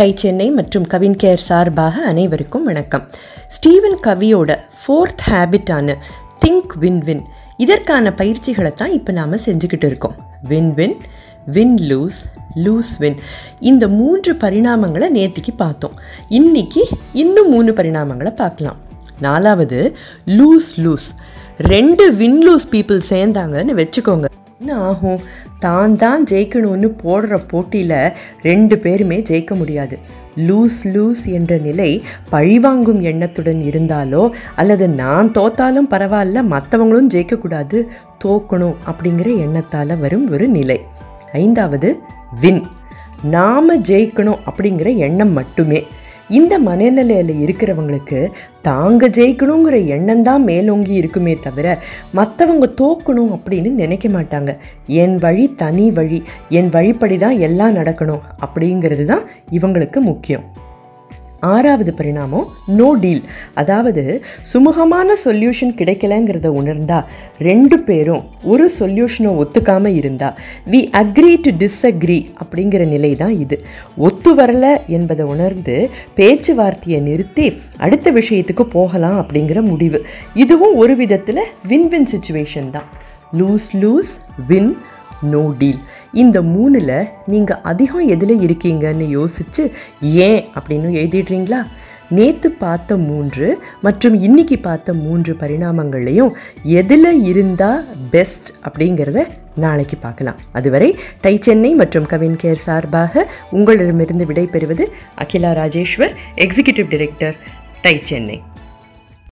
Tie 0.00 0.14
Chennai 0.16 0.50
மற்றும் 0.50 0.86
Kavin 0.86 1.16
care 1.22 1.46
சார்பாக 1.48 2.02
அனைவருக்கும் 2.02 2.64
வணக்கம். 2.64 3.08
ஸ்டீவன் 3.48 3.96
கவியோட 4.02 4.58
ஃபோர்த் 4.80 5.22
ஹேபிட்டான 5.30 5.94
திங்க் 6.46 6.78
வின் 6.78 6.98
வின். 6.98 7.22
இதற்கான 7.56 8.12
பயிற்சிகளை 8.12 8.70
தான் 8.70 8.90
இப்போ 8.90 9.12
நாம் 9.12 9.32
செஞ்சுக்கிட்டு 9.32 9.84
இருக்கோம். 9.84 10.14
Win 10.42 10.74
win 10.74 10.96
win 11.46 11.76
lose 11.76 12.20
lose 12.54 12.92
win. 12.98 13.16
இந்த 13.60 13.88
மூன்று 13.88 14.32
பரிணாமங்களை 14.32 15.08
நேத்திக்கு 15.18 15.54
பார்த்தோம். 15.56 16.00
இன்னைக்கு 16.28 16.88
இன்னும் 17.12 17.50
மூணு 17.50 17.72
பரிணாமங்களை 17.72 18.34
பார்க்கலாம். 18.34 18.76
நாலாவது 19.20 19.96
லூஸ் 20.26 20.72
லூஸ். 20.76 21.08
ரெண்டு 21.58 22.14
வின் 22.14 22.50
லூஸ் 22.50 22.68
பீப்புள் 22.70 23.00
சேர்ந்தாங்கன்னு 23.10 23.80
வச்சுக்கோங்க. 23.82 24.24
என்ன 24.60 24.78
ஆகும்? 24.78 25.20
தான் 25.58 25.96
தான் 25.96 26.24
ஜெயிக்கணும்னு 26.30 26.88
போடுற 27.04 27.34
போட்டியில் 27.48 28.12
ரெண்டு 28.42 28.78
பேருமே 28.78 29.20
ஜெயிக்க 29.20 29.56
முடியாது. 29.56 29.98
லூஸ் 30.36 30.80
லூஸ் 30.84 31.22
என்ற 31.24 31.58
நிலை 31.58 32.02
பழிவாங்கும் 32.30 33.00
எண்ணத்துடன் 33.00 33.60
இருந்தாலோ 33.60 34.30
அல்லது 34.54 34.88
நான் 34.88 35.30
தோத்தாலும் 35.30 35.88
பரவாயில்ல 35.90 36.42
மற்றவங்களும் 36.50 37.08
ஜெயிக்கக்கூடாது 37.14 37.80
தோக்கணும் 38.24 38.76
அப்படிங்கிற 38.86 39.38
எண்ணத்தால் 39.38 39.98
வரும் 39.98 40.30
ஒரு 40.30 40.48
நிலை. 40.48 40.80
ஐந்தாவது 41.32 42.00
வின். 42.40 42.62
நாம் 43.22 43.82
ஜெயிக்கணும் 43.82 44.42
அப்படிங்கிற 44.50 44.96
எண்ணம் 44.96 45.32
மட்டுமே. 45.32 45.86
இந்த 46.38 46.54
மனநிலையில் 46.58 47.32
இருக்கிறவங்களுக்கு 47.44 48.18
தாங்க 48.62 49.08
ஜெயிக்கணுங்கிற 49.08 49.76
எண்ணம் 49.96 50.22
தான் 50.22 50.42
மேலோங்கி 50.44 50.94
இருக்குமே 50.94 51.34
தவிர 51.46 51.66
மற்றவங்க 52.18 52.66
தோக்கணும் 52.80 53.32
அப்படின்னு 53.36 53.70
நினைக்க 53.82 54.08
மாட்டாங்க. 54.08 54.52
என் 55.02 55.16
வழி 55.18 55.46
தனி 55.62 55.86
வழி 55.90 56.20
என் 56.48 56.70
வழிப்படி 56.76 57.18
தான் 57.18 57.38
எல்லாம் 57.48 57.76
நடக்கணும் 57.80 58.24
அப்படிங்கிறது 58.46 59.04
தான் 59.04 59.24
இவங்களுக்கு 59.50 60.00
முக்கியம். 60.10 60.46
ஆறாவது 61.40 61.94
பரிணாமம் 61.94 62.46
நோ 62.66 62.94
டீல் 63.00 63.22
அதாவது 63.54 64.22
சுமூகமான 64.52 65.12
சொல்யூஷன் 65.24 65.72
கிடைக்கலங்கிறத 65.76 66.46
உணர்ந்தா 66.46 67.04
ரெண்டு 67.38 67.78
பேரும் 67.78 68.24
ஒரு 68.42 68.70
சொல்யூஷனை 68.78 69.30
ஒத்துக்காமல் 69.42 69.94
இருந்தா 69.94 70.34
வி 70.70 70.80
அக்ரி 71.02 71.32
டு 71.40 71.50
டிஸ்அக்ரி 71.50 72.18
அப்படிங்கிற 72.42 72.86
நிலை 72.86 73.16
தான் 73.16 73.36
இது. 73.38 73.62
ஒத்து 73.96 74.34
வரல 74.34 74.86
என்பதை 74.86 75.26
உணர்ந்து 75.26 75.90
பேச்சுவார்த்தையை 76.16 77.00
நிறுத்தி 77.00 77.60
அடுத்த 77.76 78.12
விஷயத்துக்கு 78.12 78.62
போகலாம் 78.62 79.18
அப்படிங்கிற 79.22 79.62
முடிவு. 79.62 80.06
இதுவும் 80.34 80.76
ஒரு 80.76 80.96
விதத்தில் 80.96 81.42
வின் 81.68 81.88
வின் 81.88 82.08
சுச்சுவேஷன் 82.12 82.70
தான். 82.70 82.88
Lose 83.38 83.68
lose 83.80 84.12
win 84.46 84.76
no 85.22 85.52
deal 85.58 85.80
இந்த 86.12 86.42
மூணில் 86.42 87.08
நீங்கள் 87.26 87.60
அதிகம் 87.62 88.08
எதில் 88.08 88.40
இருக்கீங்கன்னு 88.40 89.08
யோசித்து 89.08 89.72
ஏன் 90.00 90.46
அப்படின்னு 90.54 90.88
எழுதிடுறீங்களா? 91.02 91.66
நேற்று 92.08 92.50
பார்த்த 92.50 92.96
மூன்று 92.96 93.58
மற்றும் 93.82 94.20
இன்னைக்கு 94.20 94.58
பார்த்த 94.58 94.92
மூன்று 94.92 95.36
பரிணாமங்களையும் 95.40 96.32
எதில் 96.62 97.22
இருந்தால் 97.22 97.84
பெஸ்ட் 98.10 98.50
அப்படிங்கிறத 98.68 99.26
நாளைக்கு 99.54 99.96
பார்க்கலாம். 99.96 100.36
அதுவரை 100.52 100.98
டை 101.20 101.38
சென்னை 101.40 101.74
மற்றும் 101.74 102.06
கவின் 102.06 102.36
கேர் 102.42 102.64
சார்பாக 102.66 103.30
உங்களிடமிருந்து 103.50 104.24
விடைபெறுவது 104.24 104.86
அகிலா 105.16 105.52
ராஜேஸ்வர் 105.52 106.14
எக்ஸிகியூட்டிவ் 106.36 106.88
டைரக்டர் 106.88 107.36
டை 107.82 108.00
சென்னை. 108.04 108.42